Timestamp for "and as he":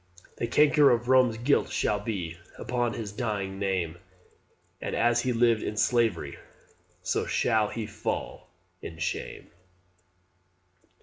4.81-5.31